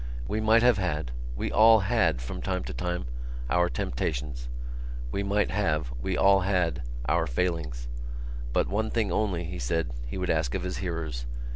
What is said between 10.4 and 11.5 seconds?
of his hearers.